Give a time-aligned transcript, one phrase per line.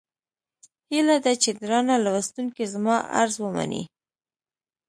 [0.91, 3.83] هيله ده چې درانه لوستونکي زما عرض ومني.